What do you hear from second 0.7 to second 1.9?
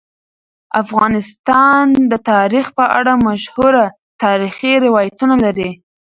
افغانستان